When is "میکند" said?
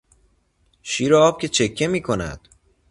1.87-2.47